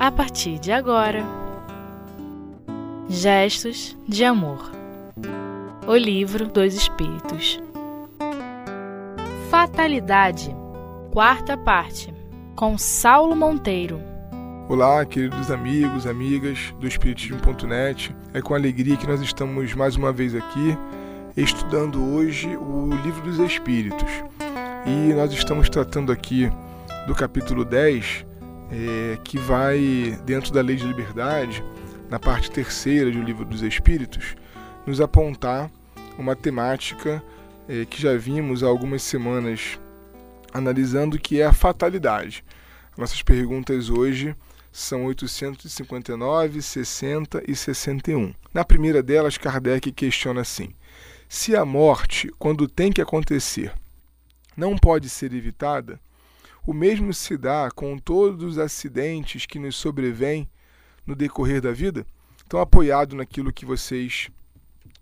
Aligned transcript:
a 0.00 0.10
partir 0.10 0.58
de 0.58 0.72
agora. 0.72 1.22
Gestos 3.06 3.94
de 4.08 4.24
Amor 4.24 4.70
O 5.86 5.94
Livro 5.94 6.48
dos 6.48 6.72
Espíritos 6.72 7.60
Fatalidade 9.50 10.56
Quarta 11.12 11.54
parte 11.58 12.14
Com 12.56 12.78
Saulo 12.78 13.36
Monteiro 13.36 14.00
Olá, 14.70 15.04
queridos 15.04 15.50
amigos, 15.50 16.06
amigas 16.06 16.72
do 16.80 16.86
Espiritismo.net. 16.86 18.16
É 18.32 18.40
com 18.40 18.54
alegria 18.54 18.96
que 18.96 19.06
nós 19.06 19.20
estamos 19.20 19.74
mais 19.74 19.96
uma 19.96 20.12
vez 20.12 20.34
aqui 20.34 20.78
estudando 21.36 22.14
hoje 22.14 22.48
o 22.56 22.88
Livro 23.04 23.20
dos 23.22 23.38
Espíritos. 23.40 24.08
E 24.86 25.12
nós 25.12 25.32
estamos 25.32 25.68
tratando 25.68 26.10
aqui 26.12 26.50
do 27.06 27.14
capítulo 27.14 27.64
10, 27.64 28.29
é, 28.70 29.18
que 29.24 29.38
vai, 29.38 30.18
dentro 30.24 30.52
da 30.52 30.60
Lei 30.60 30.76
de 30.76 30.86
Liberdade, 30.86 31.64
na 32.08 32.18
parte 32.18 32.50
terceira 32.50 33.10
do 33.10 33.22
Livro 33.22 33.44
dos 33.44 33.62
Espíritos, 33.62 34.36
nos 34.86 35.00
apontar 35.00 35.70
uma 36.18 36.36
temática 36.36 37.22
é, 37.68 37.84
que 37.84 38.00
já 38.00 38.16
vimos 38.16 38.62
há 38.62 38.66
algumas 38.66 39.02
semanas 39.02 39.78
analisando, 40.52 41.18
que 41.18 41.40
é 41.40 41.46
a 41.46 41.52
fatalidade. 41.52 42.44
Nossas 42.96 43.22
perguntas 43.22 43.88
hoje 43.88 44.34
são 44.72 45.04
859, 45.06 46.62
60 46.62 47.42
e 47.46 47.54
61. 47.54 48.34
Na 48.52 48.64
primeira 48.64 49.02
delas, 49.02 49.38
Kardec 49.38 49.90
questiona 49.92 50.40
assim: 50.40 50.70
se 51.28 51.56
a 51.56 51.64
morte, 51.64 52.30
quando 52.38 52.68
tem 52.68 52.92
que 52.92 53.00
acontecer, 53.00 53.72
não 54.56 54.76
pode 54.76 55.08
ser 55.08 55.32
evitada, 55.32 56.00
o 56.66 56.72
mesmo 56.72 57.12
se 57.12 57.36
dá 57.36 57.70
com 57.70 57.98
todos 57.98 58.44
os 58.44 58.58
acidentes 58.58 59.46
que 59.46 59.58
nos 59.58 59.76
sobrevêm 59.76 60.48
no 61.06 61.14
decorrer 61.14 61.60
da 61.60 61.72
vida? 61.72 62.06
Então, 62.46 62.60
apoiado 62.60 63.16
naquilo 63.16 63.52
que 63.52 63.64
vocês 63.64 64.28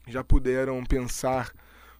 já 0.06 0.22
puderam 0.22 0.84
pensar 0.84 1.52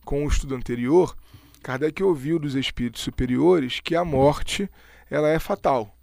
com 0.05 0.25
o 0.25 0.29
estudo 0.29 0.55
anterior, 0.55 1.17
Kardec 1.63 2.03
ouviu 2.03 2.39
dos 2.39 2.55
espíritos 2.55 3.03
superiores 3.03 3.81
que 3.81 3.97
a 3.97 4.05
morte 4.05 4.71
ela 5.11 5.29
é 5.29 5.39
fatal. 5.39 5.95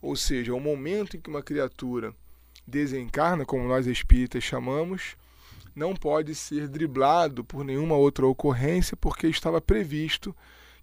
Ou 0.00 0.16
seja, 0.16 0.54
o 0.54 0.60
momento 0.60 1.16
em 1.16 1.20
que 1.20 1.28
uma 1.28 1.42
criatura 1.42 2.14
desencarna, 2.66 3.44
como 3.44 3.68
nós 3.68 3.86
espíritas 3.86 4.42
chamamos, 4.42 5.16
não 5.74 5.94
pode 5.94 6.34
ser 6.34 6.68
driblado 6.68 7.44
por 7.44 7.64
nenhuma 7.64 7.96
outra 7.96 8.26
ocorrência, 8.26 8.96
porque 8.96 9.26
estava 9.26 9.60
previsto 9.60 10.34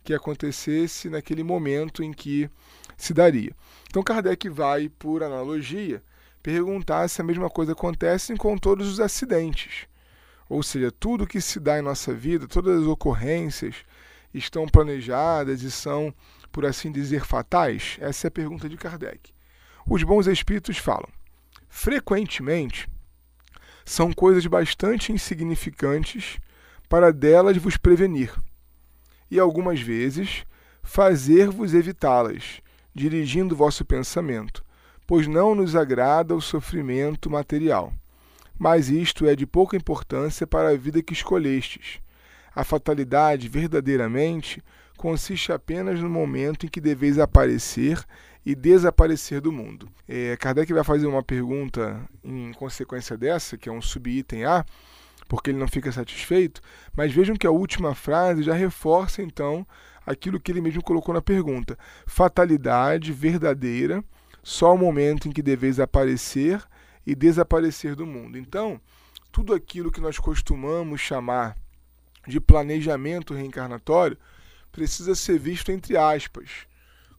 que 0.08 0.14
acontecesse 0.14 1.10
naquele 1.10 1.44
momento 1.44 2.02
em 2.02 2.14
que 2.14 2.50
se 2.96 3.14
daria. 3.14 3.54
Então 3.90 4.02
Kardec 4.02 4.48
vai, 4.48 4.88
por 4.88 5.22
analogia, 5.22 6.02
perguntar 6.42 7.10
se 7.10 7.20
a 7.20 7.26
mesma 7.26 7.50
coisa 7.50 7.74
acontece 7.74 8.34
com 8.38 8.58
todos 8.58 8.88
os 8.88 9.02
acidentes. 9.02 9.86
Ou 10.48 10.64
seja, 10.64 10.94
tudo 10.94 11.28
que 11.28 11.42
se 11.42 11.60
dá 11.60 11.78
em 11.78 11.82
nossa 11.82 12.14
vida, 12.14 12.48
todas 12.48 12.84
as 12.84 12.88
ocorrências 12.88 13.76
estão 14.34 14.66
planejadas 14.66 15.62
e 15.62 15.70
são, 15.70 16.14
por 16.54 16.66
assim 16.66 16.90
dizer, 16.90 17.26
fatais? 17.26 17.98
Essa 18.00 18.28
é 18.28 18.30
a 18.30 18.32
pergunta 18.32 18.70
de 18.70 18.78
Kardec. 18.78 19.34
Os 19.86 20.04
bons 20.04 20.26
espíritos 20.26 20.78
falam: 20.78 21.10
frequentemente 21.68 22.88
são 23.84 24.14
coisas 24.14 24.46
bastante 24.46 25.12
insignificantes 25.12 26.40
para 26.88 27.12
delas 27.12 27.58
vos 27.58 27.76
prevenir 27.76 28.34
e 29.30 29.40
algumas 29.40 29.82
vezes 29.82 30.46
fazer-vos 30.82 31.74
evitá-las, 31.74 32.62
dirigindo 32.94 33.56
vosso 33.56 33.84
pensamento, 33.84 34.64
pois 35.06 35.28
não 35.28 35.54
nos 35.54 35.76
agrada 35.76 36.36
o 36.36 36.42
sofrimento 36.42 37.30
material. 37.30 37.94
Mas 38.58 38.90
isto 38.90 39.28
é 39.28 39.36
de 39.36 39.46
pouca 39.46 39.78
importância 39.78 40.48
para 40.48 40.70
a 40.70 40.78
vida 40.78 41.02
que 41.04 41.14
escolhestes. 41.14 42.00
A 42.56 42.64
fatalidade, 42.64 43.48
verdadeiramente, 43.48 44.64
consiste 44.98 45.52
apenas 45.52 46.00
no 46.02 46.10
momento 46.10 46.66
em 46.66 46.70
que 46.70 46.82
deveis 46.82 47.20
aparecer 47.20 48.04
e 48.44 48.56
desaparecer 48.56 49.42
do 49.42 49.52
mundo. 49.52 49.88
É, 50.08 50.36
Kardec 50.38 50.72
vai 50.74 50.84
fazer 50.84 51.06
uma 51.06 51.22
pergunta 51.22 52.02
em 52.24 52.52
consequência 52.54 53.18
dessa, 53.18 53.58
que 53.58 53.70
é 53.70 53.72
um 53.72 53.82
subitem 53.82 54.46
A, 54.46 54.66
porque 55.28 55.52
ele 55.52 55.58
não 55.58 55.68
fica 55.68 55.92
satisfeito, 55.92 56.62
mas 56.96 57.12
vejam 57.12 57.36
que 57.36 57.48
a 57.48 57.52
última 57.52 57.94
frase 57.94 58.44
já 58.44 58.54
reforça 58.54 59.22
então 59.22 59.68
aquilo 60.06 60.40
que 60.40 60.52
ele 60.52 60.62
mesmo 60.62 60.82
colocou 60.82 61.14
na 61.14 61.22
pergunta: 61.22 61.78
fatalidade 62.06 63.12
verdadeira, 63.12 64.04
só 64.42 64.74
o 64.74 64.78
momento 64.78 65.28
em 65.28 65.32
que 65.32 65.42
deveis 65.42 65.80
aparecer 65.80 66.64
e 67.06 67.14
desaparecer 67.14 67.96
do 67.96 68.06
mundo. 68.06 68.38
Então, 68.38 68.80
tudo 69.32 69.54
aquilo 69.54 69.92
que 69.92 70.02
nós 70.02 70.18
costumamos 70.18 71.02
chamar 71.02 71.56
de 72.28 72.40
planejamento 72.40 73.34
reencarnatório 73.34 74.18
precisa 74.72 75.16
ser 75.16 75.40
visto 75.40 75.72
entre 75.72 75.98
aspas, 75.98 76.68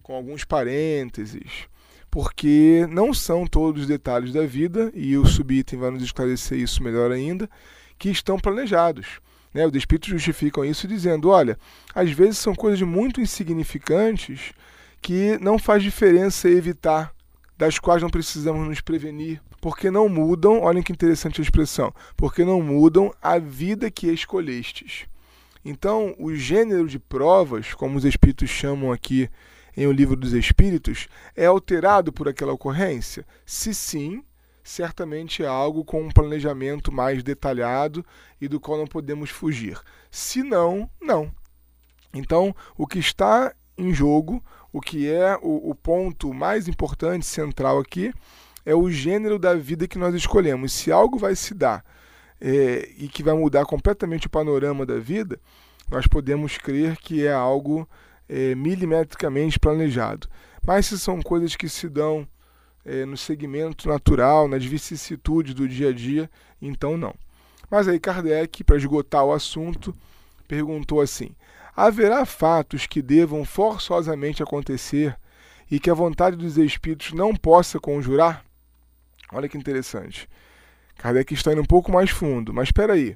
com 0.02 0.14
alguns 0.14 0.44
parênteses, 0.44 1.68
porque 2.10 2.86
não 2.90 3.12
são 3.12 3.46
todos 3.46 3.82
os 3.82 3.88
detalhes 3.88 4.32
da 4.32 4.46
vida, 4.46 4.90
e 4.94 5.16
o 5.16 5.26
subitem 5.26 5.78
vai 5.78 5.90
nos 5.90 6.02
esclarecer 6.02 6.58
isso 6.58 6.82
melhor 6.82 7.10
ainda, 7.10 7.48
que 7.98 8.10
estão 8.10 8.38
planejados. 8.38 9.20
Né? 9.52 9.66
Os 9.66 9.74
espíritos 9.74 10.10
justificam 10.10 10.64
isso 10.64 10.86
dizendo: 10.86 11.28
olha, 11.28 11.58
às 11.94 12.10
vezes 12.10 12.38
são 12.38 12.54
coisas 12.54 12.80
muito 12.82 13.20
insignificantes 13.20 14.52
que 15.00 15.38
não 15.40 15.58
faz 15.58 15.82
diferença 15.82 16.48
evitar, 16.48 17.12
das 17.56 17.78
quais 17.78 18.02
não 18.02 18.10
precisamos 18.10 18.66
nos 18.66 18.80
prevenir, 18.80 19.40
porque 19.60 19.90
não 19.90 20.08
mudam, 20.08 20.60
olhem 20.60 20.82
que 20.82 20.92
interessante 20.92 21.40
a 21.40 21.44
expressão, 21.44 21.92
porque 22.16 22.44
não 22.44 22.62
mudam 22.62 23.12
a 23.22 23.38
vida 23.38 23.90
que 23.90 24.08
escolhestes. 24.08 25.06
Então, 25.64 26.14
o 26.18 26.34
gênero 26.34 26.86
de 26.86 26.98
provas, 26.98 27.74
como 27.74 27.98
os 27.98 28.04
espíritos 28.04 28.48
chamam 28.48 28.92
aqui 28.92 29.28
em 29.76 29.86
O 29.86 29.92
Livro 29.92 30.16
dos 30.16 30.32
Espíritos, 30.32 31.08
é 31.36 31.46
alterado 31.46 32.12
por 32.12 32.28
aquela 32.28 32.52
ocorrência? 32.52 33.26
Se 33.44 33.74
sim, 33.74 34.22
certamente 34.68 35.42
é 35.42 35.46
algo 35.46 35.82
com 35.82 36.02
um 36.02 36.10
planejamento 36.10 36.92
mais 36.92 37.22
detalhado 37.22 38.04
e 38.38 38.46
do 38.46 38.60
qual 38.60 38.76
não 38.76 38.86
podemos 38.86 39.30
fugir. 39.30 39.80
Se 40.10 40.42
não, 40.42 40.90
não. 41.00 41.32
Então, 42.12 42.54
o 42.76 42.86
que 42.86 42.98
está 42.98 43.54
em 43.78 43.94
jogo, 43.94 44.44
o 44.70 44.78
que 44.78 45.10
é 45.10 45.38
o, 45.40 45.70
o 45.70 45.74
ponto 45.74 46.34
mais 46.34 46.68
importante, 46.68 47.24
central 47.24 47.78
aqui, 47.78 48.12
é 48.66 48.74
o 48.74 48.90
gênero 48.90 49.38
da 49.38 49.54
vida 49.54 49.88
que 49.88 49.98
nós 49.98 50.14
escolhemos. 50.14 50.74
Se 50.74 50.92
algo 50.92 51.16
vai 51.18 51.34
se 51.34 51.54
dar 51.54 51.82
é, 52.38 52.90
e 52.98 53.08
que 53.08 53.22
vai 53.22 53.34
mudar 53.34 53.64
completamente 53.64 54.26
o 54.26 54.30
panorama 54.30 54.84
da 54.84 54.98
vida, 54.98 55.40
nós 55.90 56.06
podemos 56.06 56.58
crer 56.58 56.98
que 56.98 57.26
é 57.26 57.32
algo 57.32 57.88
é, 58.28 58.54
milimetricamente 58.54 59.58
planejado. 59.58 60.28
Mas 60.62 60.84
se 60.84 60.98
são 60.98 61.22
coisas 61.22 61.56
que 61.56 61.70
se 61.70 61.88
dão 61.88 62.28
é, 62.88 63.04
no 63.04 63.18
segmento 63.18 63.86
natural, 63.86 64.48
nas 64.48 64.64
vicissitudes 64.64 65.52
do 65.52 65.68
dia 65.68 65.90
a 65.90 65.92
dia, 65.92 66.30
então 66.60 66.96
não. 66.96 67.14
Mas 67.70 67.86
aí 67.86 68.00
Kardec, 68.00 68.64
para 68.64 68.78
esgotar 68.78 69.24
o 69.24 69.32
assunto, 69.32 69.94
perguntou 70.48 71.02
assim: 71.02 71.30
haverá 71.76 72.24
fatos 72.24 72.86
que 72.86 73.02
devam 73.02 73.44
forçosamente 73.44 74.42
acontecer 74.42 75.14
e 75.70 75.78
que 75.78 75.90
a 75.90 75.94
vontade 75.94 76.34
dos 76.34 76.56
espíritos 76.56 77.12
não 77.12 77.36
possa 77.36 77.78
conjurar? 77.78 78.42
Olha 79.30 79.48
que 79.48 79.58
interessante. 79.58 80.26
Kardec 80.96 81.34
está 81.34 81.52
indo 81.52 81.60
um 81.60 81.66
pouco 81.66 81.92
mais 81.92 82.08
fundo, 82.08 82.54
mas 82.54 82.68
espera 82.68 82.94
aí. 82.94 83.14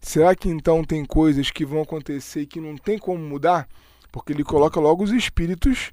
Será 0.00 0.34
que 0.36 0.50
então 0.50 0.84
tem 0.84 1.04
coisas 1.04 1.50
que 1.50 1.64
vão 1.64 1.80
acontecer 1.80 2.42
e 2.42 2.46
que 2.46 2.60
não 2.60 2.76
tem 2.76 2.98
como 2.98 3.18
mudar? 3.18 3.66
Porque 4.12 4.32
ele 4.32 4.44
coloca 4.44 4.78
logo 4.78 5.02
os 5.02 5.10
espíritos 5.10 5.92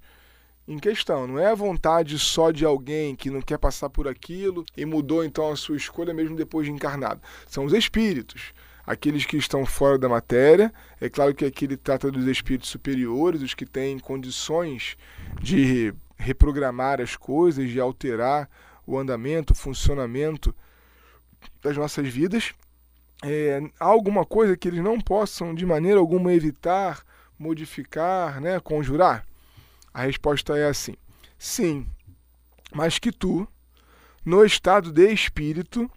em 0.68 0.80
questão. 0.80 1.28
Não 1.28 1.40
é 1.40 1.48
a 1.48 1.56
vontade 1.56 2.18
só 2.18 2.52
de 2.52 2.66
alguém 2.66 3.16
que 3.16 3.30
não 3.30 3.42
quer 3.42 3.58
passar 3.58 3.90
por 3.90 4.08
aquilo 4.08 4.66
e 4.76 4.86
mudou 4.86 5.24
então 5.24 5.52
a 5.52 5.56
sua 5.56 5.78
escolha 5.78 6.14
mesmo 6.14 6.36
depois 6.36 6.66
de 6.66 6.72
encarnado. 6.72 7.22
São 7.48 7.66
os 7.66 7.74
espíritos, 7.74 8.54
aqueles 8.86 9.26
que 9.26 9.38
estão 9.38 9.66
fora 9.66 9.98
da 9.98 10.10
matéria. 10.10 10.74
É 11.00 11.10
claro 11.10 11.34
que 11.34 11.46
aqui 11.46 11.66
ele 11.66 11.78
trata 11.78 12.12
dos 12.12 12.28
espíritos 12.28 12.70
superiores, 12.70 13.42
os 13.42 13.54
que 13.54 13.66
têm 13.66 14.00
condições 14.00 14.98
de 15.42 15.94
reprogramar 16.18 17.02
as 17.02 17.16
coisas, 17.16 17.70
de 17.70 17.80
alterar 17.80 18.50
o 18.86 18.98
andamento, 18.98 19.54
o 19.54 19.56
funcionamento 19.56 20.56
das 21.62 21.78
nossas 21.78 22.08
vidas. 22.08 22.54
É, 23.24 23.62
há 23.80 23.86
alguma 23.86 24.26
coisa 24.26 24.58
que 24.58 24.68
eles 24.68 24.84
não 24.84 25.00
possam 25.00 25.56
de 25.56 25.66
maneira 25.66 26.00
alguma 26.00 26.34
evitar, 26.34 27.04
modificar, 27.40 28.42
né, 28.42 28.60
conjurar? 28.60 29.26
A 29.95 30.01
resposta 30.01 30.57
é 30.57 30.68
assim: 30.68 30.94
sim, 31.39 31.88
mas 32.74 33.00
que 33.00 33.13
tu, 33.13 33.47
no 34.25 34.44
estado 34.44 34.92
de 34.92 35.09
espírito, 35.09 35.89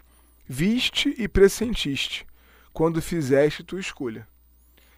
viste 0.47 1.13
e 1.17 1.27
pressentiste 1.27 2.25
quando 2.71 3.01
fizeste 3.01 3.61
tua 3.61 3.81
escolha. 3.81 4.25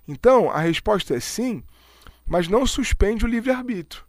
Então, 0.08 0.52
a 0.52 0.60
resposta 0.60 1.16
é 1.16 1.20
sim, 1.20 1.64
mas 2.28 2.48
não 2.48 2.64
suspende 2.64 3.26
o 3.26 3.28
livre-arbítrio. 3.28 4.06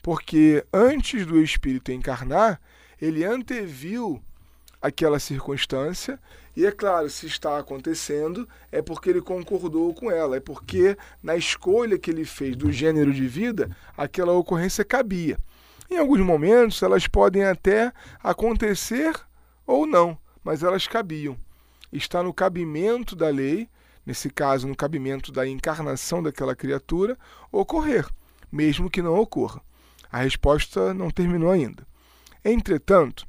Porque 0.00 0.64
antes 0.72 1.26
do 1.26 1.42
espírito 1.42 1.90
encarnar, 1.90 2.60
ele 3.00 3.24
anteviu 3.24 4.22
aquela 4.84 5.18
circunstância 5.18 6.20
e 6.54 6.66
é 6.66 6.70
claro, 6.70 7.08
se 7.08 7.26
está 7.26 7.58
acontecendo, 7.58 8.46
é 8.70 8.82
porque 8.82 9.08
ele 9.08 9.22
concordou 9.22 9.92
com 9.94 10.10
ela, 10.10 10.36
é 10.36 10.40
porque 10.40 10.94
na 11.22 11.36
escolha 11.36 11.98
que 11.98 12.10
ele 12.10 12.26
fez 12.26 12.54
do 12.54 12.70
gênero 12.70 13.12
de 13.12 13.26
vida, 13.26 13.74
aquela 13.96 14.34
ocorrência 14.34 14.84
cabia. 14.84 15.38
Em 15.90 15.96
alguns 15.96 16.20
momentos, 16.20 16.82
elas 16.82 17.08
podem 17.08 17.44
até 17.44 17.92
acontecer 18.22 19.14
ou 19.66 19.86
não, 19.86 20.18
mas 20.44 20.62
elas 20.62 20.86
cabiam. 20.86 21.36
Está 21.90 22.22
no 22.22 22.34
cabimento 22.34 23.16
da 23.16 23.30
lei, 23.30 23.68
nesse 24.04 24.28
caso, 24.28 24.68
no 24.68 24.76
cabimento 24.76 25.32
da 25.32 25.48
encarnação 25.48 26.22
daquela 26.22 26.54
criatura, 26.54 27.18
ocorrer, 27.50 28.06
mesmo 28.52 28.90
que 28.90 29.00
não 29.00 29.18
ocorra. 29.18 29.62
A 30.12 30.18
resposta 30.18 30.92
não 30.92 31.10
terminou 31.10 31.50
ainda. 31.50 31.86
Entretanto, 32.44 33.26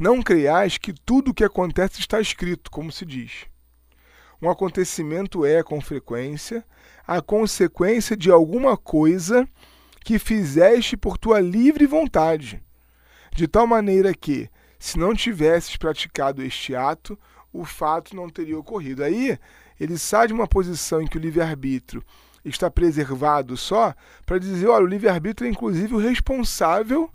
não 0.00 0.22
creiais 0.22 0.78
que 0.78 0.94
tudo 0.94 1.30
o 1.30 1.34
que 1.34 1.44
acontece 1.44 2.00
está 2.00 2.18
escrito, 2.18 2.70
como 2.70 2.90
se 2.90 3.04
diz. 3.04 3.44
Um 4.40 4.48
acontecimento 4.48 5.44
é, 5.44 5.62
com 5.62 5.78
frequência, 5.78 6.64
a 7.06 7.20
consequência 7.20 8.16
de 8.16 8.30
alguma 8.30 8.78
coisa 8.78 9.46
que 10.02 10.18
fizeste 10.18 10.96
por 10.96 11.18
tua 11.18 11.38
livre 11.38 11.86
vontade, 11.86 12.62
de 13.36 13.46
tal 13.46 13.66
maneira 13.66 14.14
que, 14.14 14.48
se 14.78 14.98
não 14.98 15.14
tivesses 15.14 15.76
praticado 15.76 16.42
este 16.42 16.74
ato, 16.74 17.18
o 17.52 17.66
fato 17.66 18.16
não 18.16 18.30
teria 18.30 18.58
ocorrido. 18.58 19.04
Aí 19.04 19.38
ele 19.78 19.98
sai 19.98 20.28
de 20.28 20.32
uma 20.32 20.48
posição 20.48 21.02
em 21.02 21.06
que 21.06 21.18
o 21.18 21.20
livre-arbítrio 21.20 22.02
está 22.42 22.70
preservado 22.70 23.54
só 23.54 23.94
para 24.24 24.38
dizer: 24.38 24.66
olha, 24.66 24.84
o 24.84 24.88
livre-arbítrio 24.88 25.46
é 25.46 25.50
inclusive 25.50 25.94
o 25.94 25.98
responsável 25.98 27.10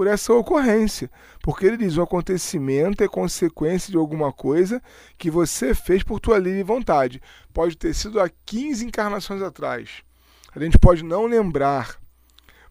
por 0.00 0.06
essa 0.06 0.32
ocorrência. 0.32 1.10
Porque 1.42 1.66
ele 1.66 1.76
diz: 1.76 1.98
o 1.98 2.00
acontecimento 2.00 3.04
é 3.04 3.06
consequência 3.06 3.90
de 3.90 3.98
alguma 3.98 4.32
coisa 4.32 4.82
que 5.18 5.30
você 5.30 5.74
fez 5.74 6.02
por 6.02 6.18
tua 6.18 6.38
livre 6.38 6.62
vontade. 6.62 7.20
Pode 7.52 7.76
ter 7.76 7.92
sido 7.92 8.18
há 8.18 8.30
15 8.46 8.86
encarnações 8.86 9.42
atrás. 9.42 10.02
A 10.56 10.58
gente 10.58 10.78
pode 10.78 11.04
não 11.04 11.26
lembrar. 11.26 12.00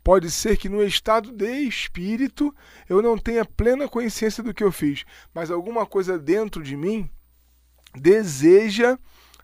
Pode 0.03 0.31
ser 0.31 0.57
que 0.57 0.67
no 0.67 0.81
estado 0.81 1.31
de 1.31 1.67
espírito 1.67 2.51
eu 2.89 2.99
não 2.99 3.15
tenha 3.15 3.45
plena 3.45 3.87
consciência 3.87 4.41
do 4.41 4.51
que 4.51 4.63
eu 4.63 4.71
fiz, 4.71 5.05
mas 5.31 5.51
alguma 5.51 5.85
coisa 5.85 6.17
dentro 6.17 6.63
de 6.63 6.75
mim 6.75 7.07
deseja 7.93 8.97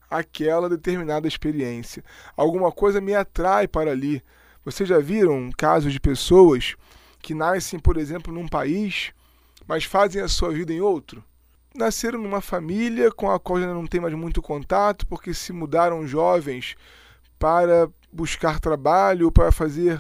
aquela 0.10 0.68
determinada 0.68 1.28
experiência. 1.28 2.04
Alguma 2.36 2.72
coisa 2.72 3.00
me 3.00 3.14
atrai 3.14 3.68
para 3.68 3.92
ali. 3.92 4.24
Vocês 4.64 4.90
já 4.90 4.98
viram 4.98 5.52
casos 5.56 5.94
de 5.94 6.00
pessoas 6.00 6.76
que 7.26 7.34
nascem, 7.34 7.80
por 7.80 7.98
exemplo, 7.98 8.32
num 8.32 8.48
país, 8.48 9.12
mas 9.68 9.84
fazem 9.84 10.22
a 10.22 10.28
sua 10.28 10.52
vida 10.52 10.72
em 10.72 10.80
outro? 10.80 11.24
Nasceram 11.74 12.22
numa 12.22 12.40
família 12.40 13.12
com 13.12 13.32
a 13.32 13.40
qual 13.40 13.60
já 13.60 13.66
não 13.66 13.88
tem 13.88 14.00
mais 14.00 14.14
muito 14.14 14.44
contato, 14.44 15.08
porque 15.08 15.34
se 15.34 15.52
mudaram 15.52 16.06
jovens 16.06 16.76
para 17.40 17.90
buscar 18.14 18.60
trabalho, 18.60 19.32
para 19.32 19.52
fazer 19.52 20.00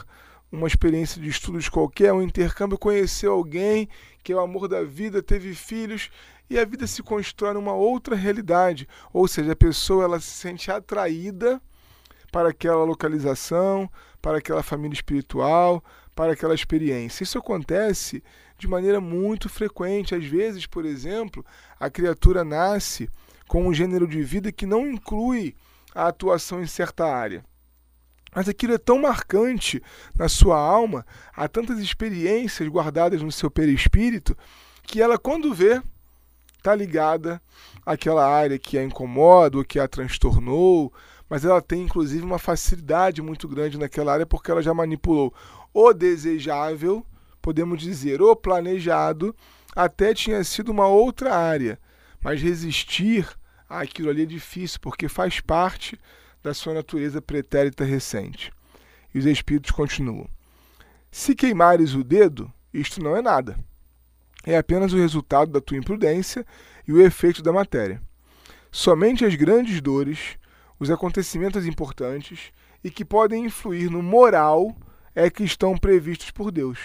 uma 0.51 0.67
experiência 0.67 1.19
de 1.19 1.27
estudos 1.27 1.67
qualquer, 1.67 2.13
um 2.13 2.21
intercâmbio, 2.21 2.77
conheceu 2.77 3.33
alguém 3.33 3.89
que 4.23 4.31
é 4.31 4.35
o 4.35 4.39
amor 4.39 4.67
da 4.67 4.83
vida, 4.83 5.23
teve 5.23 5.55
filhos 5.55 6.11
e 6.47 6.59
a 6.59 6.63
vida 6.63 6.85
se 6.85 7.01
constrói 7.01 7.55
numa 7.55 7.73
outra 7.73 8.15
realidade. 8.15 8.87
Ou 9.11 9.27
seja, 9.27 9.53
a 9.53 9.55
pessoa 9.55 10.03
ela 10.03 10.19
se 10.19 10.29
sente 10.29 10.69
atraída 10.69 11.59
para 12.35 12.49
aquela 12.49 12.83
localização, 12.83 13.89
para 14.21 14.39
aquela 14.39 14.61
família 14.61 14.93
espiritual, 14.93 15.81
para 16.13 16.33
aquela 16.33 16.53
experiência. 16.53 17.23
Isso 17.23 17.37
acontece 17.37 18.21
de 18.57 18.67
maneira 18.67 18.99
muito 18.99 19.47
frequente. 19.47 20.13
Às 20.13 20.25
vezes, 20.25 20.65
por 20.65 20.83
exemplo, 20.83 21.45
a 21.79 21.89
criatura 21.89 22.43
nasce 22.43 23.09
com 23.47 23.65
um 23.65 23.73
gênero 23.73 24.05
de 24.05 24.21
vida 24.21 24.51
que 24.51 24.65
não 24.65 24.85
inclui 24.85 25.55
a 25.93 26.09
atuação 26.09 26.61
em 26.61 26.67
certa 26.67 27.05
área. 27.05 27.41
Mas 28.35 28.49
aquilo 28.49 28.73
é 28.73 28.77
tão 28.77 28.99
marcante 28.99 29.81
na 30.13 30.27
sua 30.27 30.59
alma, 30.59 31.05
há 31.33 31.47
tantas 31.47 31.79
experiências 31.79 32.67
guardadas 32.67 33.21
no 33.21 33.31
seu 33.31 33.49
perispírito, 33.49 34.35
que 34.83 35.01
ela, 35.01 35.17
quando 35.17 35.53
vê, 35.53 35.81
está 36.57 36.75
ligada 36.75 37.41
àquela 37.85 38.27
área 38.27 38.59
que 38.59 38.77
a 38.77 38.83
incomoda, 38.83 39.57
ou 39.57 39.63
que 39.63 39.79
a 39.79 39.87
transtornou, 39.87 40.91
mas 41.29 41.43
ela 41.43 41.61
tem 41.61 41.83
inclusive 41.83 42.23
uma 42.23 42.39
facilidade 42.39 43.21
muito 43.21 43.47
grande 43.47 43.77
naquela 43.77 44.13
área 44.13 44.25
porque 44.25 44.51
ela 44.51 44.61
já 44.61 44.73
manipulou 44.73 45.33
o 45.73 45.93
desejável, 45.93 47.05
podemos 47.41 47.81
dizer, 47.81 48.21
o 48.21 48.35
planejado, 48.35 49.35
até 49.75 50.13
tinha 50.13 50.43
sido 50.43 50.71
uma 50.71 50.87
outra 50.87 51.35
área. 51.35 51.77
Mas 52.23 52.41
resistir 52.41 53.27
àquilo 53.69 54.09
ali 54.09 54.23
é 54.23 54.25
difícil, 54.25 54.79
porque 54.81 55.09
faz 55.09 55.41
parte 55.41 55.99
da 56.41 56.53
sua 56.53 56.73
natureza 56.73 57.21
pretérita 57.21 57.83
recente. 57.83 58.51
E 59.13 59.19
os 59.19 59.25
espíritos 59.25 59.71
continuam. 59.71 60.29
Se 61.11 61.35
queimares 61.35 61.93
o 61.93 62.03
dedo, 62.03 62.51
isto 62.73 63.03
não 63.03 63.15
é 63.15 63.21
nada. 63.21 63.57
É 64.45 64.57
apenas 64.57 64.93
o 64.93 64.97
resultado 64.97 65.51
da 65.51 65.59
tua 65.59 65.77
imprudência 65.77 66.45
e 66.87 66.93
o 66.93 67.01
efeito 67.01 67.41
da 67.41 67.51
matéria. 67.51 68.01
Somente 68.71 69.25
as 69.25 69.35
grandes 69.35 69.81
dores, 69.81 70.37
os 70.79 70.91
acontecimentos 70.91 71.65
importantes 71.65 72.51
e 72.83 72.91
que 72.91 73.05
podem 73.05 73.45
influir 73.45 73.89
no 73.89 74.03
moral 74.03 74.75
é 75.13 75.29
que 75.29 75.43
estão 75.43 75.77
previstos 75.77 76.31
por 76.31 76.51
Deus, 76.51 76.79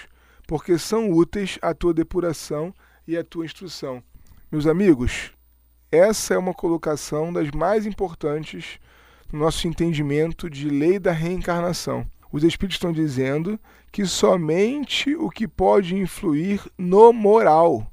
porque 0.46 0.78
são 0.78 1.10
úteis 1.10 1.58
à 1.60 1.74
tua 1.74 1.92
depuração 1.92 2.72
e 3.06 3.16
à 3.16 3.24
tua 3.24 3.44
instrução. 3.44 4.02
Meus 4.50 4.66
amigos, 4.66 5.32
essa 5.90 6.34
é 6.34 6.38
uma 6.38 6.54
colocação 6.54 7.32
das 7.32 7.50
mais 7.50 7.84
importantes 7.84 8.78
no 9.32 9.40
nosso 9.40 9.66
entendimento 9.66 10.48
de 10.48 10.68
lei 10.68 10.98
da 10.98 11.10
reencarnação. 11.10 12.06
Os 12.32 12.44
Espíritos 12.44 12.76
estão 12.76 12.92
dizendo 12.92 13.58
que 13.90 14.06
somente 14.06 15.14
o 15.16 15.28
que 15.28 15.48
pode 15.48 15.96
influir 15.96 16.62
no 16.78 17.12
moral. 17.12 17.89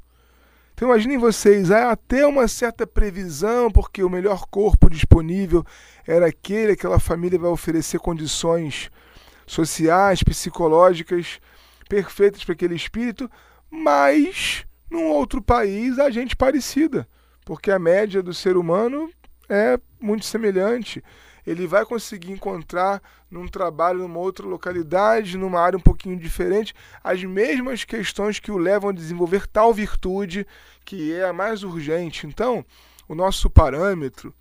Então 0.77 0.89
imaginem 0.89 1.17
vocês, 1.17 1.71
há 1.71 1.89
até 1.89 2.23
uma 2.27 2.47
certa 2.47 2.85
previsão, 2.85 3.71
porque 3.71 4.03
o 4.03 4.09
melhor 4.11 4.45
corpo 4.45 4.91
disponível 4.91 5.65
era 6.05 6.27
aquele, 6.27 6.73
aquela 6.73 6.99
família 6.99 7.39
vai 7.39 7.49
oferecer 7.49 7.97
condições 7.97 8.91
sociais, 9.47 10.21
psicológicas 10.21 11.39
perfeitas 11.89 12.43
para 12.43 12.53
aquele 12.53 12.75
espírito, 12.75 13.27
mas 13.71 14.67
num 14.87 15.07
outro 15.07 15.41
país 15.41 15.97
há 15.97 16.11
gente 16.11 16.35
parecida, 16.35 17.07
porque 17.43 17.71
a 17.71 17.79
média 17.79 18.21
do 18.21 18.31
ser 18.31 18.55
humano 18.55 19.09
é 19.49 19.79
muito 19.99 20.27
semelhante. 20.27 21.03
Ele 21.47 21.65
vai 21.65 21.85
conseguir 21.85 22.33
encontrar 22.33 23.01
num 23.31 23.47
trabalho 23.47 23.99
numa 23.99 24.19
outra 24.19 24.45
localidade, 24.45 25.37
numa 25.37 25.61
área 25.61 25.77
um 25.77 25.81
pouquinho 25.81 26.19
diferente, 26.19 26.75
as 27.01 27.23
mesmas 27.23 27.85
questões 27.85 28.37
que 28.37 28.51
o 28.51 28.57
levam 28.57 28.89
a 28.89 28.93
desenvolver 28.93 29.47
tal 29.47 29.73
virtude 29.73 30.45
que 30.83 31.13
é 31.13 31.23
a 31.23 31.31
mais 31.31 31.63
urgente. 31.63 32.27
Então, 32.27 32.65
o 33.07 33.15
nosso 33.15 33.49
parâmetro 33.49 34.33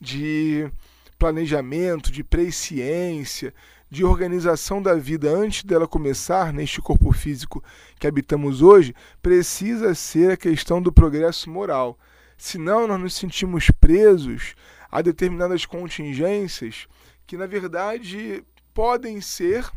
de 0.00 0.68
planejamento, 1.16 2.10
de 2.10 2.24
presciência, 2.24 3.54
de 3.88 4.04
organização 4.04 4.82
da 4.82 4.94
vida 4.94 5.30
antes 5.30 5.62
dela 5.62 5.86
começar 5.86 6.52
neste 6.52 6.82
corpo 6.82 7.12
físico 7.12 7.62
que 8.00 8.06
habitamos 8.08 8.62
hoje, 8.62 8.96
precisa 9.22 9.94
ser 9.94 10.32
a 10.32 10.36
questão 10.36 10.82
do 10.82 10.92
progresso 10.92 11.48
moral. 11.48 11.96
Senão, 12.36 12.88
nós 12.88 13.00
nos 13.00 13.14
sentimos 13.14 13.70
presos 13.70 14.56
a 14.90 15.02
determinadas 15.02 15.66
contingências 15.66 16.86
que, 17.26 17.36
na 17.36 17.46
verdade, 17.46 18.44
podem 18.72 19.20
ser, 19.20 19.68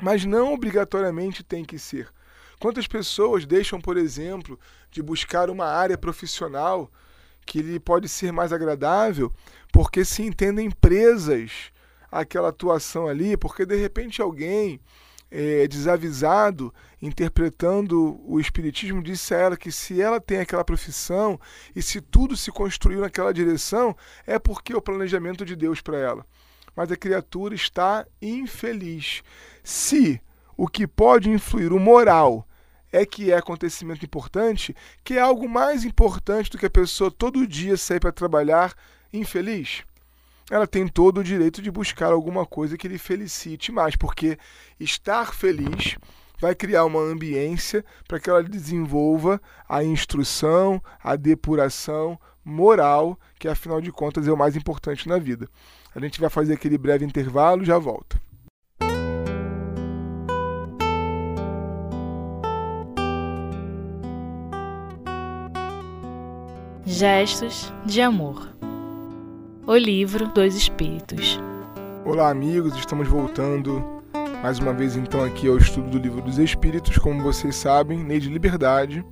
mas 0.00 0.24
não 0.24 0.52
obrigatoriamente 0.52 1.42
têm 1.42 1.64
que 1.64 1.78
ser. 1.78 2.08
Quantas 2.58 2.86
pessoas 2.86 3.44
deixam, 3.44 3.80
por 3.80 3.96
exemplo, 3.96 4.58
de 4.90 5.02
buscar 5.02 5.50
uma 5.50 5.66
área 5.66 5.98
profissional 5.98 6.90
que 7.44 7.60
lhe 7.60 7.80
pode 7.80 8.08
ser 8.08 8.32
mais 8.32 8.52
agradável 8.52 9.32
porque 9.72 10.04
se 10.04 10.22
entendem 10.22 10.70
presas 10.70 11.72
àquela 12.10 12.50
atuação 12.50 13.08
ali, 13.08 13.36
porque 13.36 13.64
de 13.64 13.76
repente 13.76 14.20
alguém 14.20 14.80
é, 15.32 15.66
desavisado, 15.66 16.72
interpretando 17.00 18.20
o 18.30 18.38
Espiritismo, 18.38 19.02
disse 19.02 19.34
a 19.34 19.38
ela 19.38 19.56
que 19.56 19.72
se 19.72 20.00
ela 20.00 20.20
tem 20.20 20.38
aquela 20.38 20.62
profissão 20.62 21.40
e 21.74 21.80
se 21.80 22.02
tudo 22.02 22.36
se 22.36 22.52
construiu 22.52 23.00
naquela 23.00 23.32
direção, 23.32 23.96
é 24.26 24.38
porque 24.38 24.74
é 24.74 24.76
o 24.76 24.82
planejamento 24.82 25.44
de 25.44 25.56
Deus 25.56 25.80
para 25.80 25.98
ela. 25.98 26.26
Mas 26.76 26.92
a 26.92 26.96
criatura 26.96 27.54
está 27.54 28.06
infeliz. 28.20 29.22
Se 29.64 30.20
o 30.54 30.68
que 30.68 30.86
pode 30.86 31.30
influir 31.30 31.72
o 31.72 31.80
moral 31.80 32.46
é 32.92 33.06
que 33.06 33.32
é 33.32 33.36
acontecimento 33.36 34.04
importante, 34.04 34.76
que 35.02 35.14
é 35.14 35.20
algo 35.20 35.48
mais 35.48 35.82
importante 35.82 36.50
do 36.50 36.58
que 36.58 36.66
a 36.66 36.70
pessoa 36.70 37.10
todo 37.10 37.46
dia 37.46 37.78
sair 37.78 38.00
para 38.00 38.12
trabalhar 38.12 38.74
infeliz. 39.10 39.82
Ela 40.50 40.66
tem 40.66 40.86
todo 40.86 41.18
o 41.18 41.24
direito 41.24 41.62
de 41.62 41.70
buscar 41.70 42.12
alguma 42.12 42.44
coisa 42.44 42.76
que 42.76 42.88
lhe 42.88 42.98
felicite 42.98 43.72
mais, 43.72 43.96
porque 43.96 44.38
estar 44.78 45.32
feliz 45.34 45.96
vai 46.40 46.54
criar 46.54 46.84
uma 46.84 47.00
ambiência 47.00 47.84
para 48.08 48.18
que 48.18 48.28
ela 48.28 48.42
desenvolva 48.42 49.40
a 49.68 49.84
instrução, 49.84 50.82
a 51.02 51.14
depuração 51.14 52.18
moral, 52.44 53.18
que 53.38 53.46
afinal 53.46 53.80
de 53.80 53.92
contas 53.92 54.26
é 54.26 54.32
o 54.32 54.36
mais 54.36 54.56
importante 54.56 55.08
na 55.08 55.18
vida. 55.18 55.48
A 55.94 56.00
gente 56.00 56.20
vai 56.20 56.28
fazer 56.28 56.54
aquele 56.54 56.76
breve 56.76 57.04
intervalo 57.04 57.64
já 57.64 57.78
volta. 57.78 58.20
Gestos 66.84 67.72
de 67.86 68.00
Amor 68.00 68.51
O 69.64 69.76
Livro 69.76 70.26
dos 70.26 70.56
Espíritos 70.56 71.38
Olá, 72.04 72.30
amigos, 72.30 72.76
estamos 72.76 73.06
voltando 73.06 74.02
mais 74.42 74.58
uma 74.58 74.72
vez 74.72 74.96
então 74.96 75.22
aqui 75.22 75.46
ao 75.46 75.56
estudo 75.56 75.88
do 75.88 75.98
Livro 75.98 76.20
dos 76.20 76.36
Espíritos, 76.36 76.98
como 76.98 77.22
vocês 77.22 77.54
sabem, 77.54 78.04
Lei 78.04 78.18
de 78.18 78.28
Liberdade, 78.28 79.04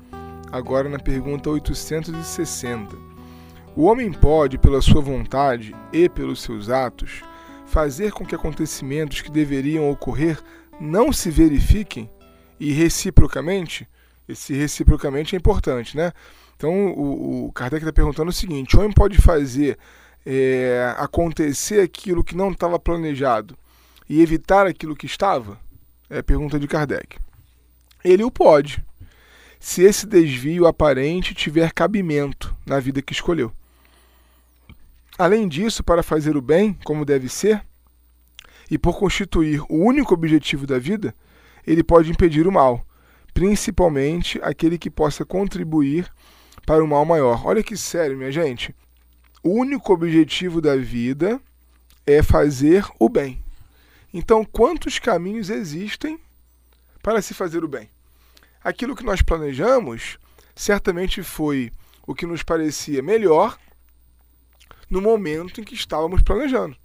agora 0.51 0.89
na 0.89 0.99
pergunta 0.99 1.49
860. 1.49 2.97
O 3.77 3.85
homem 3.85 4.13
pode, 4.13 4.59
pela 4.59 4.83
sua 4.83 5.01
vontade 5.01 5.73
e 5.93 6.09
pelos 6.09 6.43
seus 6.43 6.69
atos, 6.69 7.23
fazer 7.65 8.11
com 8.11 8.27
que 8.27 8.35
acontecimentos 8.35 9.21
que 9.21 9.31
deveriam 9.31 9.89
ocorrer 9.89 10.37
não 10.81 11.13
se 11.13 11.31
verifiquem 11.31 12.11
e 12.59 12.73
reciprocamente? 12.73 13.89
Esse 14.29 14.53
reciprocamente 14.53 15.37
é 15.37 15.39
importante, 15.39 15.97
né? 15.97 16.13
Então 16.57 16.89
o, 16.93 17.47
o 17.47 17.53
Kardec 17.53 17.85
está 17.85 17.93
perguntando 17.93 18.31
o 18.31 18.35
seguinte: 18.35 18.77
o 18.77 18.81
homem 18.81 18.93
pode 18.93 19.17
fazer 19.19 19.79
é, 20.25 20.95
acontecer 20.99 21.81
aquilo 21.81 22.25
que 22.25 22.37
não 22.37 22.51
estava 22.51 22.79
planejado 22.79 23.57
e 24.09 24.21
evitar 24.23 24.67
aquilo 24.67 24.97
que 24.97 25.07
estava? 25.07 25.59
É 26.09 26.19
a 26.19 26.23
pergunta 26.23 26.59
de 26.59 26.67
Kardec. 26.67 27.19
Ele 28.05 28.25
o 28.25 28.31
pode, 28.31 28.83
se 29.59 29.83
esse 29.83 30.07
desvio 30.07 30.67
aparente 30.67 31.35
tiver 31.35 31.73
cabimento 31.73 32.55
na 32.67 32.81
vida 32.81 33.03
que 33.03 33.13
escolheu. 33.13 33.53
Além 35.19 35.47
disso, 35.47 35.85
para 35.85 36.03
fazer 36.03 36.37
o 36.37 36.41
bem, 36.41 36.73
como 36.83 37.05
deve 37.05 37.29
ser, 37.29 37.63
e 38.71 38.79
por 38.79 38.99
constituir 38.99 39.61
o 39.69 39.85
único 39.85 40.15
objetivo 40.15 40.67
da 40.67 40.79
vida, 40.79 41.15
ele 41.67 41.83
pode 41.83 42.11
impedir 42.11 42.47
o 42.47 42.53
mal, 42.53 42.87
principalmente 43.35 44.41
aquele 44.43 44.79
que 44.79 44.89
possa 44.89 45.25
contribuir 45.25 46.11
para 46.65 46.83
o 46.83 46.89
mal 46.89 47.05
maior. 47.05 47.47
Olha 47.47 47.63
que 47.63 47.77
sério, 47.77 48.17
minha 48.17 48.33
gente. 48.33 48.75
Único 49.43 49.95
objetivo 49.95 50.61
da 50.61 50.77
vida 50.77 51.41
é 52.07 52.23
fazer 52.23 52.87
o 52.99 53.09
bem. 53.09 53.43
Então, 54.13 54.45
quantos 54.45 54.99
caminhos 54.99 55.49
existem 55.49 56.19
para 57.03 57.23
se 57.23 57.33
fazer 57.33 57.65
o 57.65 57.69
bem? 57.69 57.89
Aquilo 58.63 58.95
que 58.95 59.03
nós 59.05 59.23
planejamos 59.23 60.19
certamente 60.55 61.23
foi 61.23 61.73
o 62.07 62.15
que 62.15 62.27
nos 62.27 62.43
parecia 62.43 63.03
melhor 63.03 63.59
no 64.91 65.01
momento 65.01 65.61
em 65.61 65.65
que 65.65 65.75
estávamos 65.75 66.21
planejando, 66.23 66.77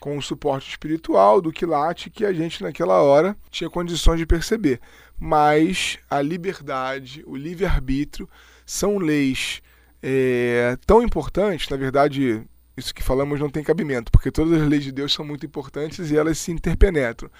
com 0.00 0.16
o 0.16 0.22
suporte 0.22 0.70
espiritual 0.70 1.42
do 1.42 1.52
quilate 1.52 2.08
que 2.08 2.24
a 2.24 2.32
gente 2.32 2.62
naquela 2.62 3.02
hora 3.02 3.36
tinha 3.50 3.68
condições 3.68 4.18
de 4.18 4.24
perceber. 4.24 4.80
Mas 5.18 5.98
a 6.08 6.22
liberdade, 6.22 7.22
o 7.26 7.36
livre-arbítrio 7.36 8.26
são 8.64 8.96
leis 8.96 9.60
é, 10.06 10.76
tão 10.84 11.02
importantes, 11.02 11.66
na 11.70 11.78
verdade, 11.78 12.42
isso 12.76 12.94
que 12.94 13.02
falamos 13.02 13.40
não 13.40 13.48
tem 13.48 13.64
cabimento, 13.64 14.12
porque 14.12 14.30
todas 14.30 14.60
as 14.60 14.68
leis 14.68 14.84
de 14.84 14.92
Deus 14.92 15.14
são 15.14 15.24
muito 15.24 15.46
importantes 15.46 16.10
e 16.10 16.16
elas 16.16 16.36
se 16.36 16.52
interpenetram. 16.52 17.30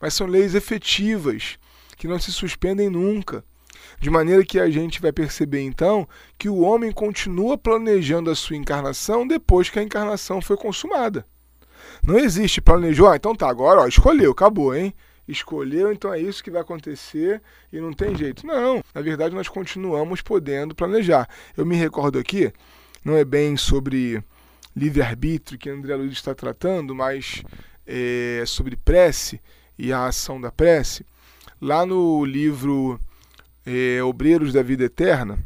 Mas 0.00 0.14
são 0.14 0.28
leis 0.28 0.54
efetivas, 0.54 1.58
que 1.96 2.06
não 2.06 2.20
se 2.20 2.32
suspendem 2.32 2.88
nunca. 2.88 3.44
De 3.98 4.08
maneira 4.08 4.44
que 4.44 4.60
a 4.60 4.70
gente 4.70 5.02
vai 5.02 5.10
perceber 5.10 5.62
então 5.62 6.08
que 6.38 6.48
o 6.48 6.60
homem 6.60 6.92
continua 6.92 7.58
planejando 7.58 8.30
a 8.30 8.36
sua 8.36 8.56
encarnação 8.56 9.26
depois 9.26 9.68
que 9.68 9.80
a 9.80 9.82
encarnação 9.82 10.40
foi 10.40 10.56
consumada. 10.56 11.26
Não 12.06 12.16
existe 12.16 12.60
planejou, 12.60 13.08
ah, 13.08 13.16
então 13.16 13.34
tá, 13.34 13.48
agora 13.48 13.80
ó, 13.80 13.86
escolheu, 13.88 14.30
acabou, 14.30 14.72
hein? 14.76 14.94
Escolheu, 15.26 15.92
então 15.92 16.12
é 16.12 16.20
isso 16.20 16.42
que 16.42 16.50
vai 16.50 16.60
acontecer 16.62 17.40
e 17.72 17.80
não 17.80 17.92
tem 17.92 18.14
jeito. 18.16 18.46
Não, 18.46 18.82
na 18.94 19.00
verdade 19.00 19.34
nós 19.34 19.48
continuamos 19.48 20.20
podendo 20.20 20.74
planejar. 20.74 21.28
Eu 21.56 21.64
me 21.64 21.76
recordo 21.76 22.18
aqui, 22.18 22.52
não 23.04 23.16
é 23.16 23.24
bem 23.24 23.56
sobre 23.56 24.22
livre-arbítrio 24.74 25.58
que 25.58 25.70
André 25.70 25.94
Luiz 25.94 26.12
está 26.12 26.34
tratando, 26.34 26.94
mas 26.94 27.42
é, 27.86 28.42
sobre 28.46 28.76
prece 28.76 29.40
e 29.78 29.92
a 29.92 30.06
ação 30.06 30.40
da 30.40 30.50
prece. 30.50 31.06
Lá 31.60 31.86
no 31.86 32.24
livro 32.24 32.98
é, 33.64 34.02
Obreiros 34.02 34.52
da 34.52 34.62
Vida 34.62 34.84
Eterna, 34.84 35.38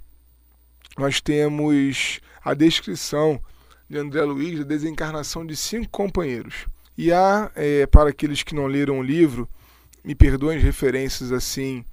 nós 0.96 1.20
temos 1.20 2.20
a 2.42 2.54
descrição 2.54 3.40
de 3.88 3.98
André 3.98 4.22
Luiz 4.22 4.58
da 4.58 4.64
desencarnação 4.64 5.46
de 5.46 5.54
cinco 5.54 5.90
companheiros. 5.90 6.66
E 6.96 7.12
há, 7.12 7.50
é, 7.54 7.86
para 7.86 8.10
aqueles 8.10 8.42
que 8.42 8.54
não 8.54 8.66
leram 8.66 9.00
o 9.00 9.02
livro, 9.02 9.48
me 10.06 10.14
perdoem 10.14 10.56
as 10.56 10.62
referências 10.62 11.32
assim, 11.32 11.84